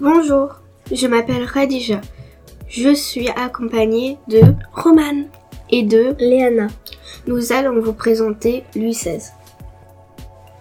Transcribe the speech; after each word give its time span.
Bonjour, 0.00 0.54
je 0.90 1.06
m'appelle 1.06 1.46
Khadija. 1.46 2.00
Je 2.68 2.94
suis 2.94 3.28
accompagnée 3.28 4.16
de 4.28 4.40
Roman 4.72 5.26
et 5.68 5.82
de 5.82 6.16
Léana. 6.18 6.68
Nous 7.26 7.52
allons 7.52 7.82
vous 7.82 7.92
présenter 7.92 8.64
Louis 8.74 8.92
XVI. 8.92 9.20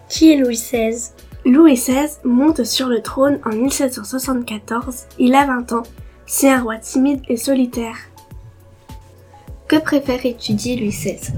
Qui 0.10 0.34
est 0.34 0.36
Louis 0.36 0.56
XVI 0.56 1.14
Louis 1.46 1.76
XVI 1.76 2.18
monte 2.26 2.66
sur 2.66 2.90
le 2.90 3.02
trône 3.02 3.40
en 3.46 3.52
1774. 3.52 5.06
Il 5.20 5.34
a 5.36 5.46
20 5.46 5.72
ans. 5.72 5.84
C'est 6.26 6.52
un 6.52 6.62
roi 6.62 6.76
timide 6.76 7.22
et 7.30 7.38
solitaire. 7.38 7.96
Que 9.70 9.78
préfère 9.78 10.26
étudier 10.26 10.76
Louis 10.76 10.90
XVI 10.90 11.32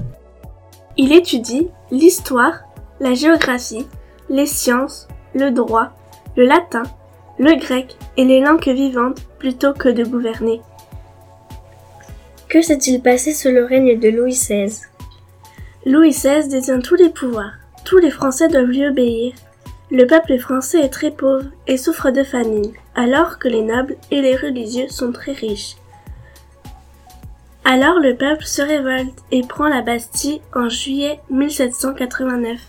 Il 0.96 1.12
étudie 1.12 1.68
l'histoire, 1.92 2.64
la 2.98 3.14
géographie, 3.14 3.86
les 4.28 4.46
sciences, 4.46 5.06
le 5.36 5.52
droit, 5.52 5.90
le 6.34 6.46
latin, 6.46 6.82
le 7.38 7.58
grec 7.58 7.96
et 8.16 8.24
les 8.24 8.40
langues 8.40 8.68
vivantes 8.68 9.20
plutôt 9.38 9.72
que 9.72 9.88
de 9.88 10.04
gouverner. 10.04 10.60
Que 12.48 12.60
s'est-il 12.60 13.00
passé 13.00 13.32
sous 13.32 13.48
le 13.48 13.64
règne 13.64 13.98
de 13.98 14.08
Louis 14.08 14.32
XVI 14.32 14.82
Louis 15.86 16.10
XVI 16.10 16.48
détient 16.48 16.80
tous 16.80 16.94
les 16.94 17.08
pouvoirs. 17.08 17.54
Tous 17.84 17.98
les 17.98 18.10
Français 18.10 18.48
doivent 18.48 18.66
lui 18.66 18.86
obéir. 18.86 19.32
Le 19.90 20.06
peuple 20.06 20.38
français 20.38 20.80
est 20.80 20.88
très 20.88 21.10
pauvre 21.10 21.46
et 21.66 21.76
souffre 21.76 22.10
de 22.10 22.22
famine, 22.22 22.72
alors 22.94 23.38
que 23.38 23.48
les 23.48 23.62
nobles 23.62 23.96
et 24.10 24.20
les 24.20 24.36
religieux 24.36 24.88
sont 24.88 25.12
très 25.12 25.32
riches. 25.32 25.76
Alors 27.64 27.98
le 27.98 28.16
peuple 28.16 28.44
se 28.44 28.62
révolte 28.62 29.18
et 29.30 29.42
prend 29.42 29.68
la 29.68 29.82
Bastille 29.82 30.40
en 30.54 30.68
juillet 30.68 31.20
1789. 31.30 32.60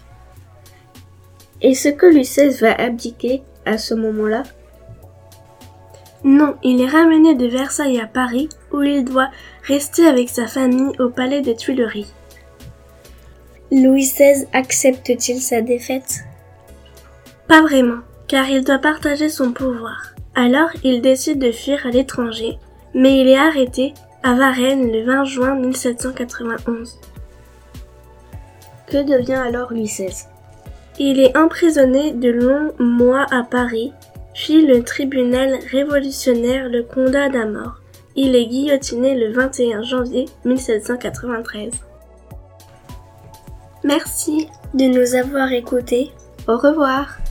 Est-ce 1.61 1.89
que 1.89 2.05
Louis 2.05 2.21
XVI 2.21 2.49
va 2.59 2.73
abdiquer 2.73 3.43
à 3.65 3.77
ce 3.77 3.93
moment-là? 3.93 4.43
Non, 6.23 6.55
il 6.63 6.81
est 6.81 6.87
ramené 6.87 7.35
de 7.35 7.47
Versailles 7.47 7.99
à 7.99 8.07
Paris 8.07 8.47
où 8.71 8.81
il 8.81 9.03
doit 9.03 9.29
rester 9.63 10.05
avec 10.05 10.29
sa 10.29 10.47
famille 10.47 10.95
au 10.99 11.09
palais 11.09 11.41
des 11.41 11.55
Tuileries. 11.55 12.13
Louis 13.71 14.03
XVI 14.03 14.47
accepte-t-il 14.53 15.41
sa 15.41 15.61
défaite? 15.61 16.23
Pas 17.47 17.61
vraiment, 17.61 17.99
car 18.27 18.47
il 18.49 18.63
doit 18.63 18.79
partager 18.79 19.29
son 19.29 19.51
pouvoir. 19.51 20.13
Alors 20.35 20.69
il 20.83 21.01
décide 21.01 21.39
de 21.39 21.51
fuir 21.51 21.85
à 21.85 21.89
l'étranger, 21.89 22.57
mais 22.93 23.19
il 23.19 23.27
est 23.27 23.37
arrêté 23.37 23.93
à 24.23 24.33
Varennes 24.33 24.91
le 24.91 25.03
20 25.03 25.25
juin 25.25 25.55
1791. 25.55 26.99
Que 28.87 29.03
devient 29.03 29.33
alors 29.33 29.73
Louis 29.73 29.85
XVI 29.85 30.32
Il 30.99 31.19
est 31.19 31.35
emprisonné 31.35 32.11
de 32.11 32.29
longs 32.29 32.71
mois 32.77 33.25
à 33.31 33.43
Paris, 33.43 33.93
puis 34.33 34.65
le 34.65 34.83
tribunal 34.83 35.57
révolutionnaire 35.71 36.69
le 36.69 36.83
condamne 36.83 37.35
à 37.35 37.45
mort. 37.45 37.79
Il 38.15 38.35
est 38.35 38.45
guillotiné 38.45 39.15
le 39.15 39.33
21 39.33 39.81
janvier 39.81 40.25
1793. 40.45 41.71
Merci 43.83 44.47
de 44.73 44.85
nous 44.85 45.15
avoir 45.15 45.51
écoutés. 45.51 46.11
Au 46.47 46.57
revoir. 46.57 47.22